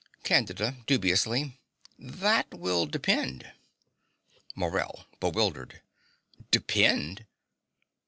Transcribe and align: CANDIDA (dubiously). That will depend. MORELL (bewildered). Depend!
CANDIDA 0.23 0.77
(dubiously). 0.87 1.59
That 1.99 2.51
will 2.55 2.87
depend. 2.87 3.51
MORELL 4.55 5.05
(bewildered). 5.19 5.83
Depend! 6.49 7.27